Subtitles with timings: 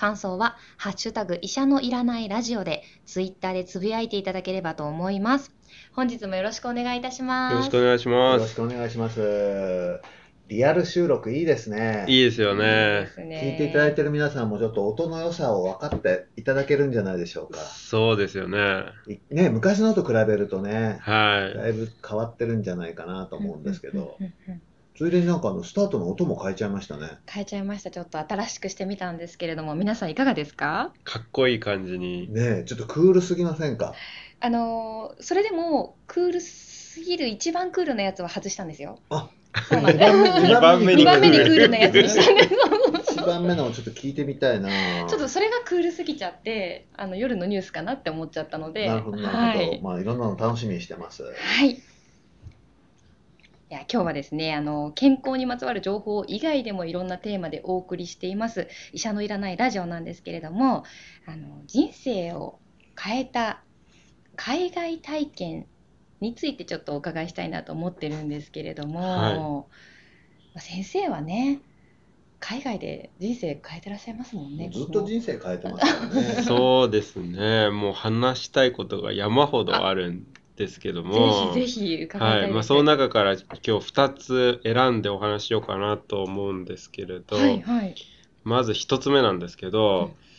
[0.00, 5.52] 感想は、ハッシュタグ医者のいらないラジオで、ツイッターでつぶやいていただければと思います。
[5.92, 7.52] 本日もよろしくお願いいたします。
[7.52, 8.36] よろしくお願いします。
[8.38, 10.00] よろしくお願いします。
[10.48, 12.06] リアル収録いいですね。
[12.08, 13.08] いいですよね。
[13.14, 17.58] 聞いていただいてる皆さんもちょっと音の良さを分かっていただけるんじゃないでしょうか。
[17.58, 18.84] そうですよね。
[19.30, 21.58] ね、昔のと比べるとね、はい。
[21.58, 24.16] だいぶ変わってるんじゃないかなと思うんですけど。
[25.00, 27.08] ついでになんかあのスタートの音も変えちゃいましたね。
[27.26, 27.90] 変えちゃいました。
[27.90, 30.92] ちょっと新しくしてみたんですけれども、皆さんいかがですか？
[31.04, 32.30] かっこいい感じに。
[32.30, 33.94] ねちょっとクールすぎませんか？
[34.40, 38.98] あのー、それでもクールすぎる一番クールなやつは外したんですよ。
[39.08, 39.30] あ
[39.70, 40.10] そうなんです。
[40.10, 43.14] 2番目にクールなやつにしたんです。
[43.14, 44.68] 1番目のをちょっと聞いてみたいな。
[45.08, 48.86] ちょっとそれがクールすぎちゃって、あの夜のニュースかなって思っちゃったので。
[48.86, 49.70] なるほど、なるほど。
[49.70, 51.22] はい、まあいろんなの楽しみにしてます。
[51.22, 51.80] はい。
[53.70, 60.82] いや今日はですねあの健康にまつわる情報以外でもいろんなテーマでお送りしています医者のいらないラジオなんですけれども
[61.24, 62.58] あの人生を
[63.00, 63.62] 変えた
[64.34, 65.66] 海外体験
[66.20, 69.68] についてちょっとお伺いしたいなと思ってるんですけれども、
[70.52, 71.60] はい、先生はね
[72.40, 74.70] 海外で人生変えてらっしゃいますもんね。
[74.72, 76.22] ずっと人生変えてますよね。
[76.42, 77.68] そうですね。
[77.68, 80.26] もう話したいことが山ほどあるん
[80.60, 82.52] ですけども、ぜひぜひ伺いたいはい。
[82.52, 87.94] まあその中から今日2つ選んでお話しようかなと思うんですけれど、はいはい、
[88.44, 90.30] まず1つ目なんですけど、うん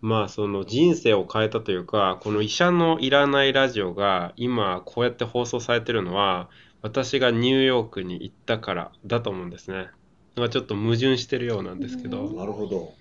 [0.00, 6.48] まあその人生を変えたというかこの医者のいらないラジオが今こうやって放送されてるのは
[6.82, 9.88] 私がニューヨークに行ったからだと思うんですね。
[10.36, 12.32] がちょっと矛盾してるようなんですけど。
[12.32, 12.94] なるほど。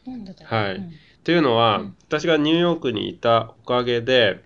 [0.43, 0.75] はい。
[0.75, 0.91] うん、
[1.23, 4.43] というのは、うん、私がニューヨークにいたおかげで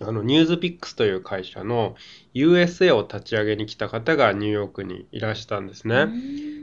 [0.00, 1.96] あのニュースピックスという会社の
[2.34, 6.06] USA を立ち上げに来た方がニューヨークにいらしたんですね。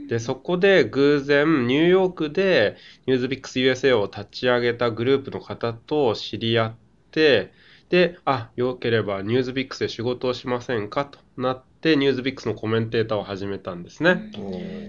[0.07, 6.73] で、そこで偶然ニューヨークでニュースピックス USA を立ち上げたグループの方と知り合っ
[7.11, 7.51] て、
[7.89, 14.31] で、あ、よければニュースピックスで仕事をしませんかとなって、ニュースピックスのコメンテーターを始めたんですね。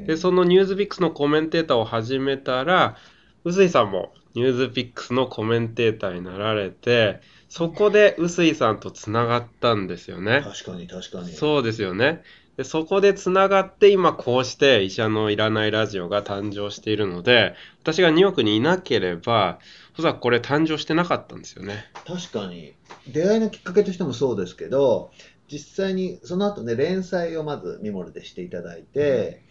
[0.06, 2.96] で、そのニュースピックスのコメンテーターを始めたら、
[3.44, 10.42] 臼井さんもニュースピックスのコメンテーターになられて、そこで臼井さんとつながったんですよね。
[10.42, 11.32] 確かに確かに。
[11.32, 12.22] そうですよね。
[12.56, 19.58] でそこでつながって今こうして医者のいらないラジオが誕生しているので私がニューヨークにいなければ
[19.98, 22.74] おそらくこれ誕生してなかったんですよね確かに
[23.08, 25.10] 出会いのきっかけとしてもそうですけど
[25.52, 29.42] 実際にその後ね連載をまずミモルでしていただいて、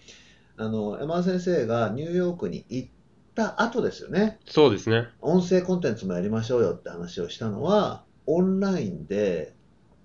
[0.58, 2.90] うん、あの山田先生がニューヨークに行っ
[3.36, 4.40] た後ですよね。
[4.48, 5.08] そうですね。
[5.22, 9.54] 音声コンテンツもやりましょうよって話をしたのはオンラインで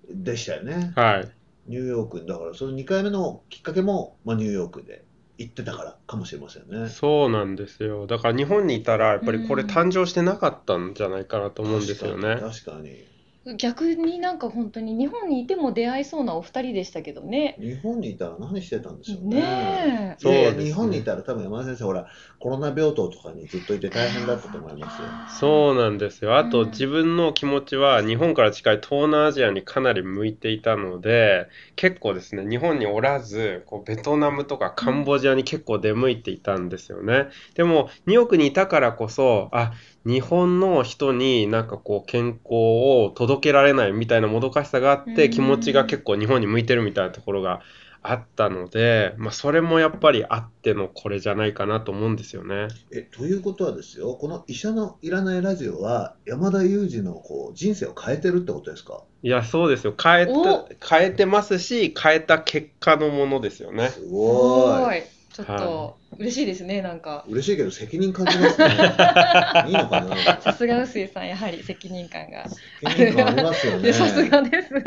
[0.09, 0.93] でしたよね。
[0.95, 1.31] はい。
[1.67, 5.05] ニューヨークだからその2回目のきっかけも、まあ、ニューヨークで
[5.37, 6.89] 行ってたからかもしれませんね。
[6.89, 8.07] そうなんですよ。
[8.07, 12.37] だから日本にいたらやっぱりこれ誕生してなかったんじゃないかなと思うんですよね。
[12.39, 13.10] 確かに
[13.57, 17.57] 逆になんか本当に日本にいても出会いそうなお二人でしたけどね。
[17.59, 19.41] 日本にいたら何してたんでしょうね。
[19.41, 22.07] ねそう、ね、日本にいたら多分山田先生ほら
[22.39, 25.07] コロナ病棟とかにずっといて大変だったと思いますよ。
[25.39, 26.37] そうなんですよ。
[26.37, 37.29] あと、自分の気持ちは日本から近い東南アジアにかなり向いていたので結構ですね日本におらずこうベトナムとかカンボジアに結構出向いていたんですよね。
[37.55, 39.71] でもニューヨークにいたからこそあ
[40.05, 47.61] 日本の人になんかこう健康を届けられないみたいなもどかしさがあって気持ちが結構日本に向いてるみたいなところが
[48.03, 52.67] あったので、まあ、それもやっぱりあってのこれじゃないかなと思うんですよね。
[52.91, 59.03] えということはですよこの「医者のいらないラジオ」は山田裕二のこう人生を変えてるってことですか？
[59.21, 59.93] いやそうですよ。
[60.01, 60.65] 変えた
[60.97, 63.89] 変えてますし変えた結果のものですよね。
[63.89, 65.03] すごい
[65.45, 67.25] ちょっと嬉しいですね、なんか。
[67.27, 68.67] 嬉しいけど責任感じますね。
[69.67, 70.41] いいのかな。
[70.41, 72.47] さすが臼井さん、やはり責任感が。
[72.89, 73.93] 責任感ありますよね。
[73.93, 74.81] さすがですよ。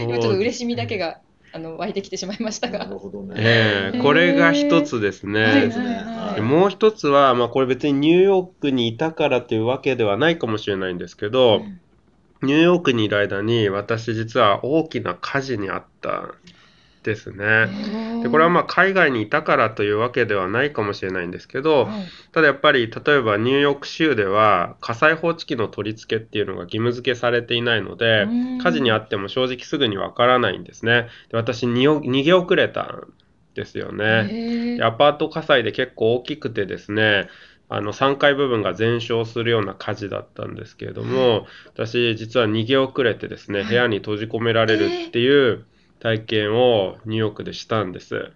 [0.00, 1.18] 今ちょっと嬉しみだけが。
[1.52, 2.80] あの湧いてきてしまいましたが。
[2.80, 3.34] なるほどね。
[3.38, 5.42] えー、これが一つですね。
[5.42, 11.80] はいはい、もう一つは、まあ、これ別にニューヨークにいたからというわけではないかもしれないんですけど、うん、
[12.46, 16.34] ニューヨークにいる間に私実は大きな火事にあった
[17.06, 18.22] ですね。
[18.22, 31.08] でこれはまあ海外にいたからというわけではないかもしれないんですけど、はいただやっぱり例えばニューヨーク州では火災報知器の取り付けっていうのが義務付けされていないのでうん火事にあっても正直すぐにわからないんですね。
[31.30, 33.12] で私逃げ遅れたん
[33.54, 34.76] ですよね。
[34.76, 37.28] でアパート火災で結構大きくてですね
[37.68, 45.64] あの3階部分が全焼するような火事だったんですけれども、私実は逃げ遅れてですね、部屋に閉じ込められるっていう
[46.00, 48.32] 体験をニューヨークでしたんです。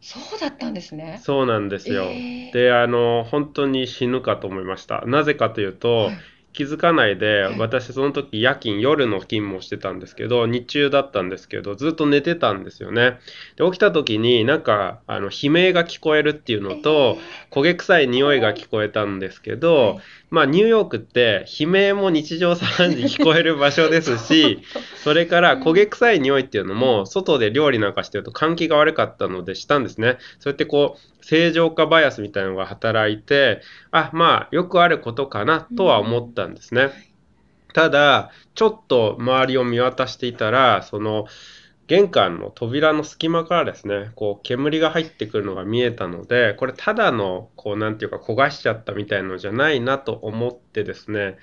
[0.00, 1.18] そうだったんですね。
[1.22, 2.04] そうなんですよ。
[2.04, 5.04] えーであの本当に死ぬかと思いました。
[5.06, 6.16] なぜかというと、はい
[6.58, 7.58] 気づかないで、はい。
[7.58, 13.20] 私その時夜勤夜の勤務をしてたんですけど日中だったんですけどずっと寝てたんですよね。
[13.56, 17.16] で起きた時になんかあの悲鳴が聞こえるっていうのと、
[17.52, 19.98] 焦げ臭い匂いが聞こえたんですけど、はい。
[20.30, 24.58] まあニューヨークって悲鳴も日常茶飯事聞こえる場所ですし
[25.02, 30.18] それから焦げ臭い匂いっていうのも外で料理なんかしてると換気が悪かったのでしたんですね。
[30.40, 33.60] そうやってこう正常化バイアスみたいなのが働いて
[33.90, 36.88] あまあよくあることかなとは思ったんですね、
[37.74, 41.26] ただちょっと周りを見渡していたらその
[41.86, 51.36] 玄関の扉の隙間からですねこう煙が入ってくるのが見えたのでこれただのこうなんていうか焦がしちゃったみたいのじゃないなと思ってですね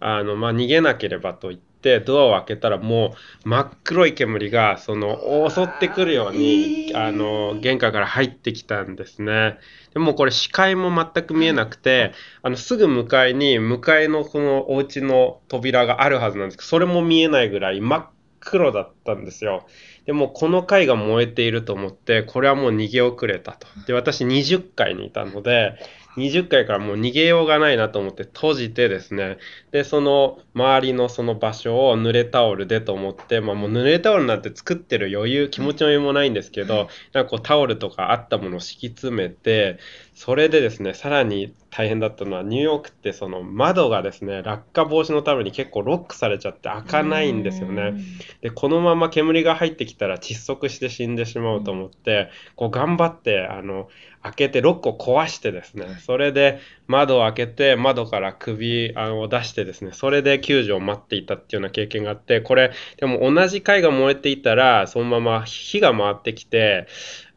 [0.00, 1.69] あのまあ逃げなければと言って
[2.04, 9.58] ドアを開けたらもう真っ黒い煙がその襲ってくるようにえーあの玄関から入ってきたんですね。
[9.94, 12.12] でもこれ視界も全く見えなくて
[12.42, 18.06] あのすぐ向かいに向かいのこのお家の扉があるはずなんですけどそれも見えないぐらい真っ
[18.40, 19.66] 黒だったんですよ。
[20.06, 23.66] でもこの階が燃えていると思ってこれはもう逃げ遅れたと。
[23.86, 25.74] で私20階にいたので
[26.16, 29.38] 20階からもう逃げようがないなと思って閉じてですね。
[29.70, 39.78] でその周りのその場所を濡れタオルでと思って、まあ、もう濡れタオルなんて作ってる余裕気持ちの余裕もないんですけどなんかこうタオルとかあったものを敷き詰めて
[40.20, 47.94] それでですねさらに大変だったのはニューヨークってその窓がですね落下防止のために結構ロックされちゃって開かないんですよね。
[48.42, 53.88] でこのまま煙が入ってきたら窒息して死んでしまうと思って、こう頑張ってあの
[54.22, 66.86] 開けてロックを壊してですねそれで窓を開けて窓から首を出してですねそれで救助を待っていたっていうような経験があってこれでも同じ階が燃えていたらそのまま火が回ってきて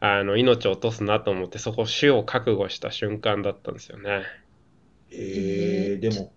[0.06, 4.22] あの命を落とすなと思ってそこ死を覚悟した瞬間だったんですよね。
[5.10, 6.30] えー、でも、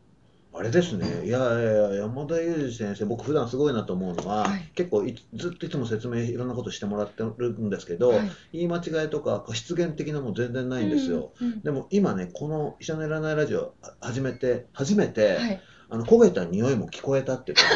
[0.54, 4.72] あれですね、いやいやいや、山田裕二先生、僕、普段すごいなと思うのは、はい。
[4.74, 8.32] 結構いずっといつも説明、いろんなことしてもらってるんですけど、はい。
[8.54, 11.34] 言い間違いとか、失言的なもん全然ないんですよ。
[11.42, 11.62] うんうん。
[11.62, 15.62] でも今ね、この医者のいらないラジオあ始めて、初めて、はい。
[15.90, 17.76] あの焦げた匂いも聞こえたって言って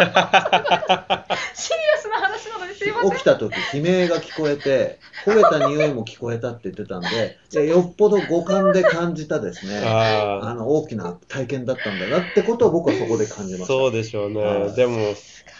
[1.54, 3.10] シリアスな話なのにすいません。
[3.12, 9.78] 起きた時悲鳴が聞こえて焦げた匂いも聞こえたって言ってたんで でよっぽど五感で感じたですね。
[9.84, 13.66] ああの大きな体験だったんだなってことを僕はそこで感じました。
[13.66, 14.74] そうでしょうね、はい。
[14.74, 15.14] でも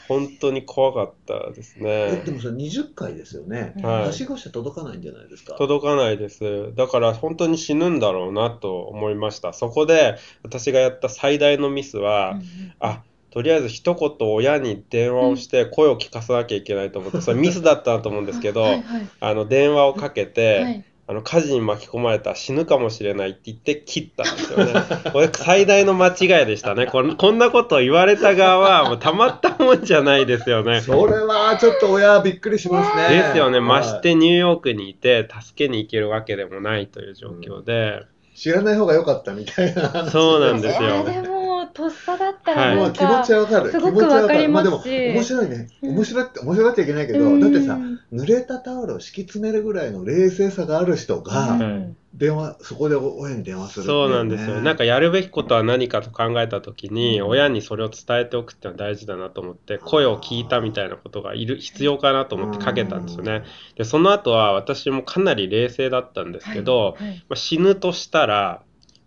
[0.09, 1.85] 本当に怖かったですね。
[1.89, 4.03] えでもそれ20回ですよね、はい。
[4.07, 5.55] はしごして届かないんじゃないですか？
[5.55, 6.75] 届かないです。
[6.75, 9.53] だから本当に死ぬんだろうなと思いました。
[9.53, 12.45] そこで私がやった最大のミスは、うんうん。
[12.81, 24.75] あとりあえず一言親に電話をして声を聞かさなきゃいけないと思って、それミスだったなと思うんですけど、はいはいあの電話をかけて、はいあの火事に巻き込まれたら死ぬかもしれないって言って切ったんですよね。
[25.13, 26.87] これ最大の間違いでしたね。
[26.87, 30.83] こんこんなことを言われた側はもうたまったもんじゃないですよね。
[30.83, 33.59] それはちょっと親はびっくりしますねですよね。
[33.59, 38.05] はいましてニューヨークにいて助けに行けるわけでもないという状況で。
[38.37, 41.05] 知らない方が良かったみたいな話そうなんですよ
[41.71, 42.77] とっさだったはい。
[42.77, 43.71] らなんか、まあ気持ちはわかる。
[43.71, 45.69] すごく気持ちはわわかりますしまあでも面白いね。
[45.83, 45.91] うん。
[45.97, 47.41] 面白いって面白がっちゃいけないけど、うん。
[47.41, 47.79] だってさ、
[48.13, 51.97] 濡れたタオルを敷き詰めるぐらいの冷静さがある人が、うん。
[52.13, 54.61] 電話そこで親に電話するっていそうなんですよ。
[54.61, 57.29] なんかやるべきことは何かと考えた時に、うん。
[57.29, 63.45] 親にそれを伝えておくっていうのは大事だなと思って、声を聞いたみたいなことがいる必要かなと思ってかけたんですよね。
[63.77, 67.25] で、その後は私もかなり冷静だったんですけど、はい。
[67.29, 68.63] まあ死ぬとしたら、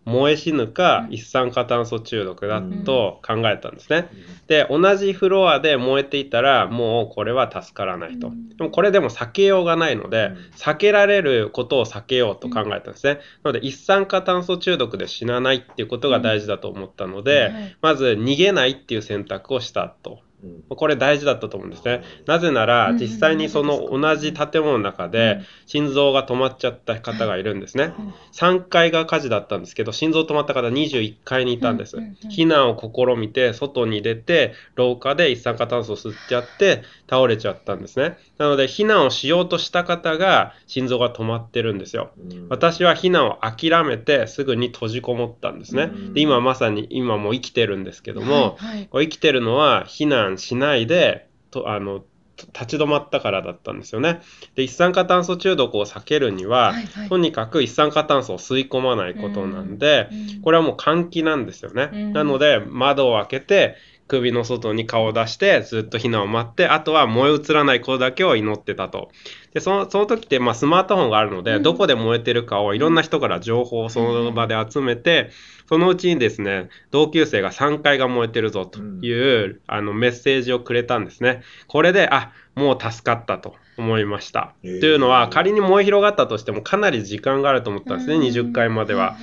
[0.05, 1.13] 燃え死ぬかうん。
[1.13, 2.83] 一酸化炭素中毒だうん。
[2.83, 4.09] と考えたんですね。
[4.47, 8.27] で、同じフロアで燃えていたら、もうこれは助からないと。
[8.27, 8.49] うん。
[8.49, 10.35] でもこれでも避けようがないので、うん。
[10.55, 13.19] 避けられることを避けようと考えたんですね。
[13.43, 17.77] なので、一酸化炭素中毒で死なないっていうことが大事だと思ったので、はい。
[17.81, 20.11] まず逃げないっていう選択をしたと。
[20.11, 20.32] うん
[20.69, 22.03] これ大事だったと思うんですね。
[22.25, 22.97] なぜならうん。
[22.97, 27.93] 実際にその同じ建物の中で心臓が止まっちゃった方がいるんですね。
[28.33, 31.97] 3階が火事だったんですけど心臓止まった方21階にいたんです。
[32.29, 38.17] 避難を試みて外に出て廊下で一酸化炭素を吸っちゃって倒れちゃったんですね。
[38.37, 42.11] なので避難をしようとした方が心臓が止まってるんですよ。
[42.17, 42.47] うん。
[42.49, 45.83] 私は避難を諦めてすぐに閉じこもったんですね。
[45.83, 46.13] うん。
[46.13, 48.87] で今まさに今もう生きてるんですけども、はいはい。
[48.87, 52.03] こう生きてるのは避難しないでとあの
[52.37, 54.21] 立ち止まったからだったんですよね。
[54.55, 57.09] で一酸化炭素中毒を避けるには、はいはい。
[57.09, 61.89] とにかく一酸化炭素を吸い込まないことなんで、うんこれはもう換気なんですよね。
[61.93, 62.13] うん。
[62.13, 63.75] なので窓を開けて
[64.07, 69.09] 首の外に顔を出してずっと避難を待ってあとは燃え移らないことだけを祈ってたと。
[69.53, 75.29] でそのその時って、まあ、スマートフォンがあるので、うんどこで燃えてるかをいろんな人から情報をその場で集めて、
[75.69, 81.41] そのうちにですね同級生が3階が燃えてるぞという、あのメッセージをくれたんですね。
[81.67, 84.53] これであもう助かったと思いました。
[84.63, 89.15] へーというのは仮に燃え広がったとしてもかなり時間があると思ったんですね、20階までは。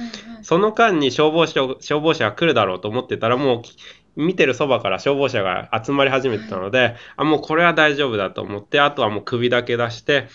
[0.43, 3.77] その間に消防車消防車が来るだろうと思ってたらもうき
[4.21, 10.29] 見てるそばから消防車が集まり始めてたので、あもうこれは大丈夫だと思ってあとはもう首だけ出して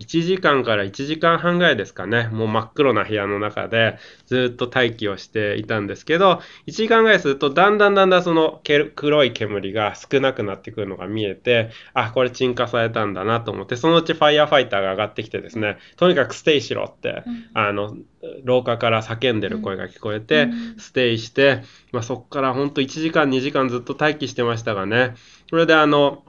[0.00, 2.28] 1時間から1時間半ぐらいですかね。
[2.28, 17.50] もう真っ黒な部屋の中でずっと待機をしていたんですけど1時間ぐらいするとだんだんだんだんそのけ黒い煙が少なくなってくるのが見えてあこれ鎮火されたんだなと思ってそのうちファイヤーファイターが上がってきてですねとにかくステイしろってうん。
[17.54, 17.96] あの
[18.44, 20.78] 廊下から叫んでる声が聞こえて、うん。
[20.78, 25.14] ステイして、まあ、そこからほんと1時間2時間ずっと待機してましたがね。
[25.50, 26.24] それであの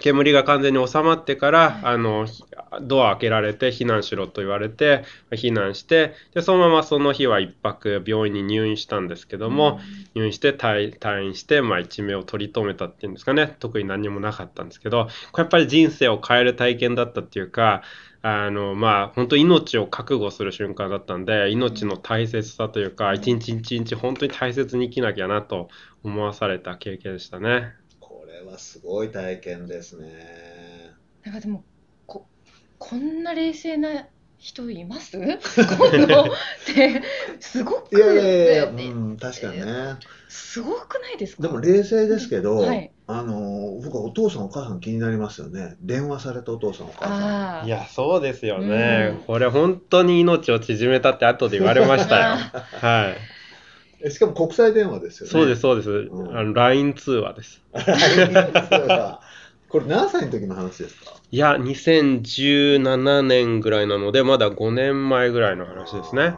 [0.00, 2.44] 煙が完全に収まってから、あのひ
[2.82, 9.80] ドア開けられて避難しろと言われて避難してでそのままその日は一泊病院に入院したんですけども、
[10.14, 13.56] 入院して退退院して、まあ、一命を取り留めたっていうんですかね。
[13.58, 17.82] 特に何もなかったんですけどこれやっぱり人生を変える体験だったっていうか
[18.22, 25.68] あのまあ本当命を覚悟する瞬間だったんで命の大切さというか一日一日本当に大切に生きなきゃなと
[26.02, 27.74] 思わされた経験でしたね。
[28.42, 30.92] はすごい体験ですね。
[31.24, 31.64] なんかでも
[32.06, 32.26] こ
[32.78, 34.06] こんな冷静な
[34.38, 35.16] 人います？
[35.18, 36.26] 今度っ
[36.66, 37.02] て
[37.40, 39.96] すごくいやいやいや、ねうん、確かにね。
[40.28, 41.42] すごくないですか？
[41.42, 45.76] でも冷静ですけど、はいあの僕はお父さんお母さん気になりますよね。
[45.80, 47.66] 電話されたお父さんお母さん。
[47.66, 52.22] いやそうですよね、うんこれ本当に命を縮めたって後で言われましたよ。
[52.80, 53.16] はい、
[54.00, 55.32] えしかも国際電話ですよね。
[55.32, 57.62] そうですそうです、うんあの LINE 通話です。
[59.68, 61.12] これ何歳の時の話ですか？
[61.30, 66.34] いや2017年ぐらいなのでまだ5年前ぐらいの話ですね。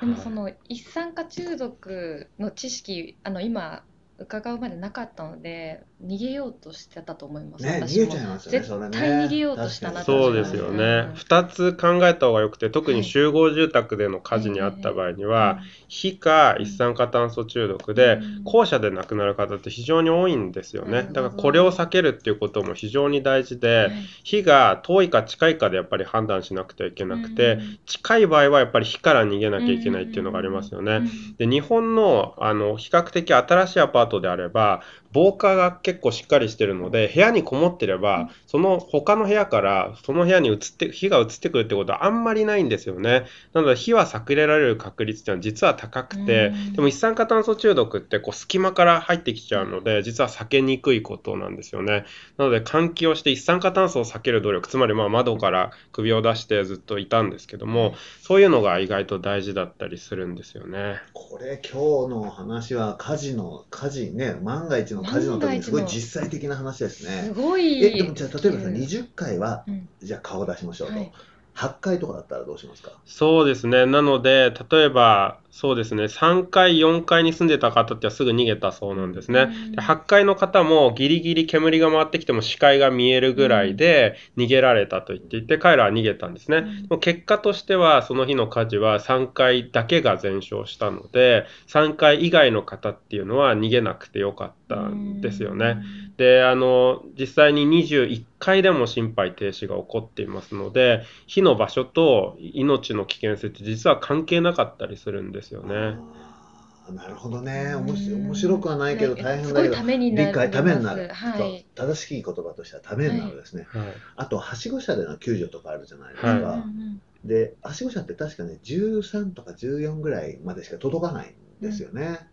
[0.00, 3.84] でもその一酸化中毒の知識あの今
[4.18, 8.06] 伺うまでなかったので逃げようとしてたと思います、ね私も。
[8.06, 10.84] 逃げちゃいますよね絶対逃げようとしたなそうですよね。
[11.08, 13.00] うん2つ考えた方がよくて特はい。
[13.00, 18.44] に集合住宅での火事にあった場合には、火か一酸化炭素中毒で、うん。
[18.44, 21.08] 後者で亡くなる方って非常に多いんですよね。
[21.12, 23.92] だからこれを避けるっていうことも非常に大事で、はい。
[24.24, 27.78] 火が遠いか近いかでやっぱり判断しなくてはいけなくて、うん。
[27.86, 30.96] 近い場合はやっぱり火から逃げなきゃいけないっていうのがありますよね。
[30.96, 31.36] うん。
[31.36, 34.82] で日本のあの比較的新しいアパートであれば
[35.12, 38.30] 防火が結構しっかりしてるので部屋にこもってれば、うん。
[38.46, 43.26] その他の部屋からその部屋に移って火が移ってくるってことはあんまりないんですよね。
[43.52, 46.72] なので火は避けられる確率っていうのは実は高くて、うん。
[46.74, 52.04] でも一酸化炭素中毒ってこう隙間から入ってきちゃうので実は避けにくいことなんですよね。
[52.38, 60.96] なので換気をして一酸化炭素を避ける努力つまりまあ窓から首を出してずっといたんですけどもそういうのが意外と大事だったりするんですよね。
[61.12, 67.32] これ今日の話は火事の火事ね万が一の火事の時にすごい実際的な話ですすね。
[67.34, 68.74] ごいえでもじゃあ例えばさうん。
[68.74, 69.88] 20回はうん。
[70.02, 71.12] じゃあ顔出しましょうと、はい。
[71.54, 72.90] 8回とかだったらどうしますか？
[73.04, 73.84] そうですね。
[73.86, 79.42] なので、例えば、そうですね、3階、4階に住んでた方ってはすぐ逃げたそうなんですね。
[79.42, 86.64] うんで8階の方もギリギリ煙が回ってきても視界が見えるぐらいで逃げられたと言っていて、彼らは逃げたんですね。
[86.90, 95.82] うん結果としては、その日の火事は3階だけが全焼したので、3階以外の方っていうのは逃げなくてよかったんですよね。
[96.16, 105.74] であの実際に21回でも心肺停止が起こっていますので火の場所と命の危険性って実は関係なかったりするんですよね。
[105.74, 107.72] あーなるほどね。
[107.74, 107.86] うん。
[107.86, 111.66] 面白面白くはないけど大変だけどためになり理解ためになる、はい。
[111.74, 113.82] 正しい言葉としてはためになるですね、はい。
[114.16, 116.38] あとはしご車での救助とかあるじゃないですか、はい。
[116.38, 122.26] うんうんではしご車って確かね13とか14ぐらいまでしか届かないんですよね、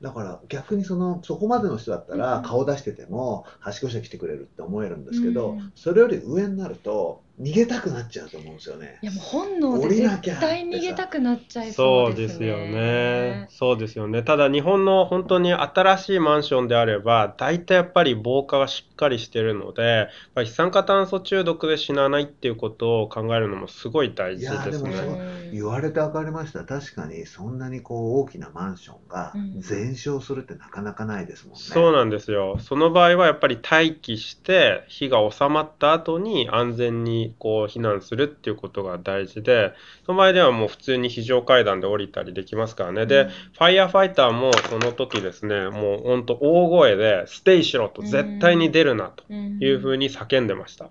[0.00, 2.42] だから逆にそのそこまでの人だったらうん。
[2.42, 5.72] 顔出しててもはしご車来てくれるって思えるんですけど、うん。
[5.76, 9.06] それより上になると逃げたくなっちゃうと思うんですよねい。
[9.06, 12.26] やもう本能で降りなきゃ絶対逃げたくなっちゃいそそううでね。
[12.26, 13.46] ですすよね。
[13.50, 14.22] そうですよね。
[14.22, 24.94] ただ日本の本当に新しいマンションであれば、大体やっぱり防火がしっかりしてるので、やっぱり一酸化炭素中毒で死なないっていうことを考えるのもすごい大事ですいやでもね。
[24.94, 25.18] そう
[25.52, 31.60] 言われて分かりました確かにそんなにこう大きなマンションがうん全焼するってなかなかないですもんね。
[31.60, 32.58] そうなんですよ。
[32.58, 39.72] その場合はやっぱり待機して火が収まった後に安全にこう避難するっていうことが大事で、
[40.04, 43.06] その場合ではもう普通に非常階段で降りたりできますからね。
[43.06, 50.02] で、ファイヤーファイターもその時ですね、もう本当大声で stay しろと絶対に出るなというふうに。
[50.02, 50.90] に叫んでました。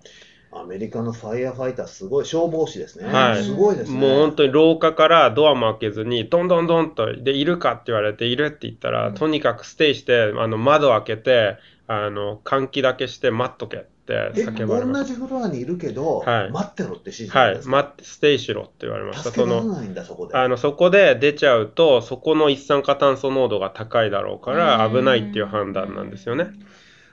[0.54, 3.12] アメリカのファイヤーファイターすごい消防士ですね。
[3.12, 3.98] はいすごいですね。
[3.98, 7.72] もう本当に廊下からドアも開けずに、どんどんどんと、で、いるか？
[7.72, 17.38] って言われて、いるって言ったら、うんとにかく stay して、あの、窓開けて、あの、換気だけして待っとけってえ叫ばれまし同じフロアにいるけど、はい待ってろって指示た。
[17.38, 17.76] はいなんで、すか？
[17.76, 19.30] 待って、 stay しろって言われました。
[19.30, 20.36] その、助けられないんだそこで。
[20.36, 26.48] あの、そこで出ちゃうと、そこの一酸化炭素濃度が高いだろうから、危ないっていう判断なんですよね。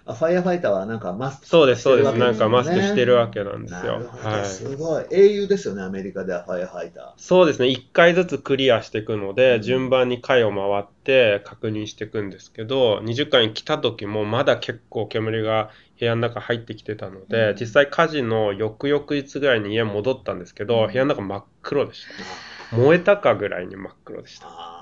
[0.09, 2.09] あファイヤーファイターはなんかマスクそうです、そうです。
[2.09, 4.45] してるわけなんかマスクねしてるわけなんですよはい。
[4.45, 5.05] すごい。
[5.11, 22.23] 英雄ですよね、アメリカではファイヤーファイタそうですね、1回ずつクリアしていくので、うん順番に回を回って確認していくんですけど、20回に来た時もまだ結構煙が部屋の中入ってきてたので、うん実際火事の翌々日ぐらいに家戻ったんですけど、うん部屋の中真っ黒でしー。
[22.71, 22.77] た。
[22.77, 24.78] 燃えたかぐらいに真っ黒でした。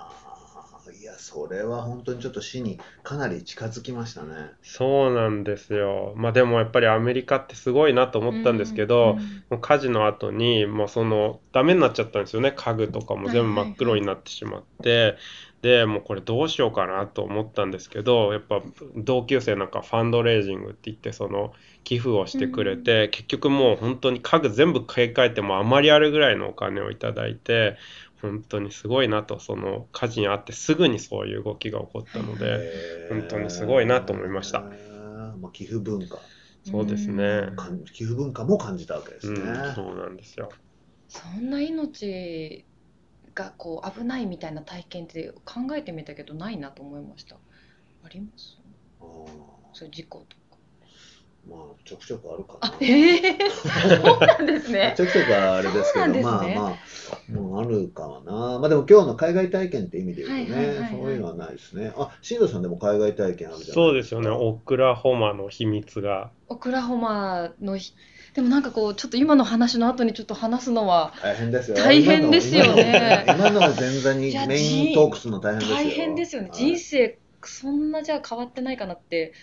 [1.18, 4.52] それは本当にちょっと死にかなり近づきましたね。
[4.62, 6.14] そうなんですよ。
[6.16, 9.18] まあでもやっぱりアメリカってすごいなと思ったんですけど、
[9.50, 12.52] もう火事の後に、もうその、ダメになっちゃったんですよね。
[12.56, 15.18] 家具とかも全部真っ黒になってしまって。
[15.62, 18.62] で、もうこれどうしようかなと思ったんですけど、やっぱ
[18.96, 27.78] 同級生なんかファンドレイジングって言って、その寄付をしてくれて、結局もう本当に家具全部買い替えてもあまりあるぐらいのお金をいただいて、
[28.22, 32.60] 本当にすごいなと、その火事にあってすぐにそういう動きが起こったので、
[33.10, 36.18] 本当にすごいなと思いましたまあ、寄付文化
[36.64, 37.50] そうですね。
[37.94, 39.40] 寄付文化も感じたわけですね。
[39.40, 40.50] うん、そうなんですよ。
[41.08, 42.66] そんな命
[43.34, 47.38] がこう危ないみたいな体験って考えてみたけどないなと思いました。
[48.04, 48.58] あります？
[49.00, 50.47] そういう事故とか。
[51.50, 52.68] まあ、ちょくちょくあるかな。
[52.68, 53.38] あ、ええ
[54.02, 54.94] そうなんですね。
[54.98, 58.60] ちょくちょくはあれですけど、ねまあまあ、もうあるかもな。
[58.60, 61.94] まあでも今日の海外体験って意味で言うとねはいはいはいはい、そういうのはないですね。
[61.96, 63.74] あ、新藤さんでも海外体験あるじゃないですか。
[63.74, 64.30] そうですよね。
[64.30, 66.32] オクラホマの秘密が。
[66.50, 67.94] オクラホマのひ
[68.34, 71.78] でもなんかこうちょっと今の話の後にちょっと話すのは大変ですよ。
[71.78, 75.76] 大変ですよね今の今の今の前座にメイントークするの大変ですよ。
[75.78, 76.50] 大変ですよね。
[76.50, 79.34] はい人生そんなじゃあ変わってないかなって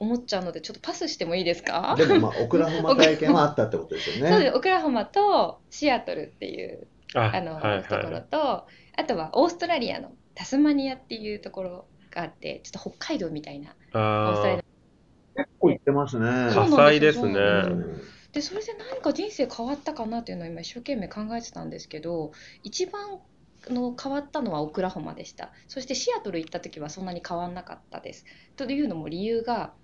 [0.00, 1.94] 思っちゃうのでちょっとパスしてもいいですか？
[1.96, 4.28] でもまあ、オクラホマ体験はあったってことですよね。
[4.32, 4.56] そうです。
[4.56, 8.24] オクラホマとシアトルっていうあ、あの、はいところはい。
[8.30, 16.50] とあとはオーストラリアのタスマニアっていうところがあってちょっと北海道みたいなオーストラリあア結構行ってますね。
[16.50, 18.00] そう多彩ですねですん
[18.32, 22.32] でそれで何か人生変わったかなっていうのを今一生懸命考えてたんですけど
[22.62, 23.18] 一番
[23.68, 28.24] の変わったのはオクラホマでしたそしてシアトル行った時はそんなに変わんなかったです
[28.56, 29.74] というのも理由が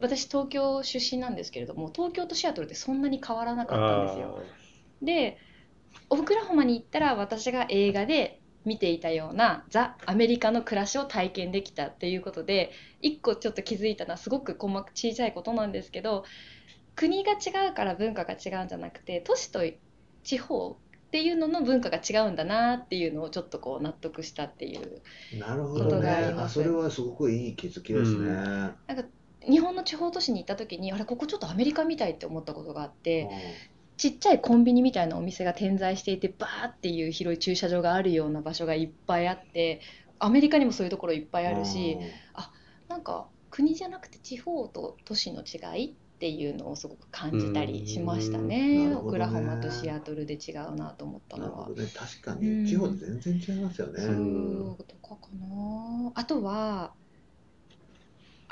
[0.00, 4.42] 私東京出身なんですけれども東京とシアトルってそんなに変わらなーかったんですよ。
[5.02, 5.38] で
[6.10, 16.24] オクラホマに行ったら私が映画で見ていたようなザ・アメリカの暮らしを体験できたっていうことで一個ちょっと気づいたのはすごく細か小さいことなんですけど
[16.96, 19.60] 国が違うから文化が違うんじゃなくて都市と
[20.22, 25.02] 地方っていうのの文化が違うんだなっていうのをちょっとこう納得したっていう。
[25.38, 28.30] なるほどことがあねあそれはすごくいい気づきですね。
[28.30, 28.74] うん
[29.48, 33.28] 日本の地方都市に行った時にあれここちょっとアメリカみたいって思ったことがあってうん
[33.96, 39.80] ちっちゃいコンビニみたいなお店が点在していてバーっていう広い駐車場があるような場所がいっぱいあって
[40.18, 41.96] アメリカにもそういうところいっぱいあるし
[42.88, 48.88] なんか国じゃなくて地方と都市の違いっていうのをすごく感じたりしましたうんね。
[48.88, 51.74] ねオクラホマとシアトルで違うなと思ったのはね。
[51.94, 54.00] 確かうんに地方で全然違いますよね。
[54.00, 56.12] そうとかかな。
[56.14, 56.94] あとは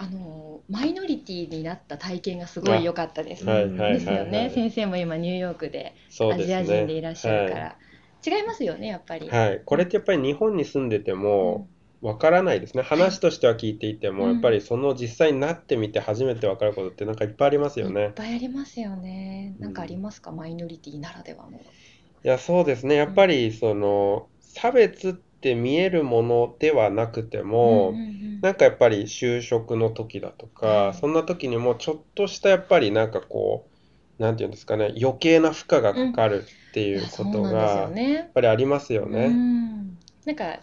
[0.02, 3.44] あのマイノリティになった体験がすごい良かったです。
[3.44, 4.38] はいはいはいですよね。
[4.38, 5.94] はい先生も今ニューヨークで
[6.32, 7.78] アジア人でいらっしゃるかねら、
[8.26, 9.28] 違いますよねやっぱり。
[9.28, 9.62] はい、はい。
[9.64, 11.68] これってやっぱり日本に住んでてうも
[12.02, 12.82] んわからないですね。
[12.82, 18.12] 話としては聞いていても、うんやっぱりその実際になってみて初めてわかることってなんかいっぱいありますよいっね。
[18.14, 19.54] ぱいありますよね。
[19.58, 21.58] なんかありますか、マイノリティならではの。
[21.58, 22.94] いや、そうですね。
[22.96, 33.70] やっぱりその差別って見えるものではなくても、うんうんうんなんかやっぱり就職の時だとはいか、そんな時にもちょっとしたやっぱりなんかこ
[34.18, 38.30] う、なんていうんですかね、余計な負荷がかかるっていうことが、やっね。
[38.34, 39.28] ぱりありますようね。
[39.28, 40.60] んなんか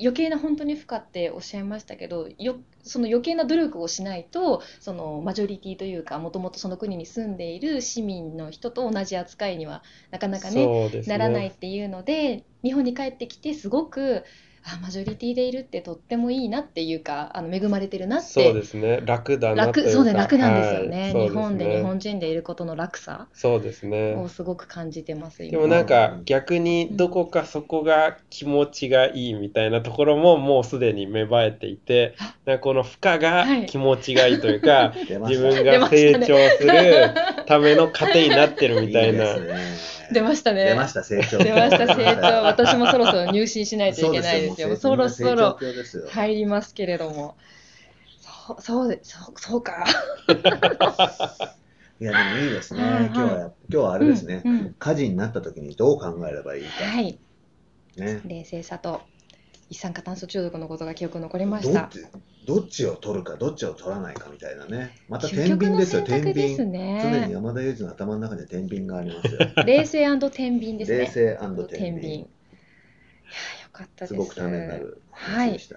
[0.00, 11.48] 余計な本当に負荷っておっしゃいましたけどよその余計な努力をしないとそのマジョリティというかもともとその国に住んでいる市民の人と同じ扱いにはなかなかねそうですならないね。
[11.48, 14.24] っていうので日本に帰ってきてすごく
[14.70, 19.00] あマジョリティでいるってとってもいいなっていうかあの恵まれてるなっそうてですね。
[19.04, 24.14] 楽だなという楽そうねか、楽なんですよね、はい日本で日本人でいることの楽さそうですね。
[24.14, 25.52] をすごく感じてます今。
[25.52, 33.66] でもなんか逆にどこかそこが気持ちがいいみたいなところももうすでに芽生えていて、なんかこの負荷がはい。
[33.66, 37.10] 気持ちがいいというか、 出ました自分が成長する
[37.46, 39.34] ための糧になってるみたいな。
[39.34, 41.38] いい出ましたね出ました、成長。
[41.38, 45.58] 出ました成長 私もそろそろ入信しないといけないですよそろそろ。
[46.08, 47.36] 入りますけれども
[48.48, 49.84] そうそうでそうそうか
[52.00, 52.82] いや、でもいいですね。
[52.82, 54.42] はいはい今日は、今日はあれですね。
[54.44, 56.84] うんうん火事になった時にどう考えればいいか。
[56.84, 57.18] はい
[57.96, 58.20] ね。
[58.24, 59.02] 冷静さと
[59.68, 62.06] 一酸化炭素中毒のことが記憶に残りましどったち
[62.48, 64.96] どっちを取るか、どっちを取らないかみたいなね。
[65.10, 66.56] また天秤ですよ、天秤。
[66.56, 69.64] 常にね山田裕二の頭の中には天秤がありますよ。
[69.66, 72.20] 冷静天秤ですね冷静天天秤いや秤。
[72.20, 72.26] よ
[73.70, 75.76] かったですすごくためになる話でした。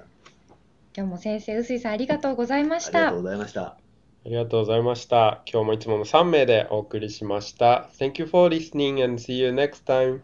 [0.96, 3.62] 今日も先生臼井さんありがとうございましたありがとうございました。
[3.64, 3.78] あ
[4.24, 5.42] りがとうございました。
[5.52, 7.90] 今日もいつもの3名でお送りしました。
[8.00, 10.22] Thank you for listening and see you next time.